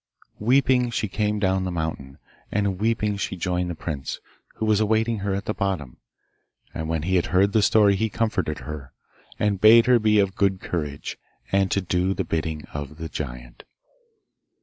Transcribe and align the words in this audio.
Weeping 0.39 0.89
she 0.89 1.07
came 1.07 1.37
down 1.37 1.63
the 1.63 1.69
mountain, 1.69 2.17
and 2.51 2.79
weeping 2.79 3.17
she 3.17 3.35
joined 3.37 3.69
the 3.69 3.75
prince, 3.75 4.19
who 4.55 4.65
was 4.65 4.79
awaiting 4.79 5.19
her 5.19 5.35
at 5.35 5.45
the 5.45 5.53
bottom; 5.53 5.97
and 6.73 6.89
when 6.89 7.03
he 7.03 7.17
had 7.17 7.27
heard 7.27 7.53
her 7.53 7.61
story 7.61 7.95
he 7.95 8.09
comforted 8.09 8.61
her, 8.61 8.93
and 9.37 9.61
bade 9.61 9.85
her 9.85 9.99
be 9.99 10.17
of 10.17 10.33
good 10.33 10.59
courage, 10.59 11.19
and 11.51 11.69
to 11.69 11.81
do 11.81 12.15
the 12.15 12.23
bidding 12.23 12.65
of 12.73 12.97
the 12.97 13.09
giant. 13.09 13.61